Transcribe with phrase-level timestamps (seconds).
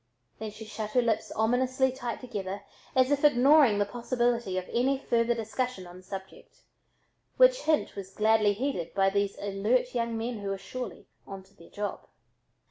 [0.39, 2.63] Then she shut her lips ominously tight together
[2.95, 6.63] as if ignoring the possibility of any further discussion on the subject,
[7.37, 11.69] which hint was gladly heeded by these alert young men who were surely "onto their
[11.69, 12.07] job."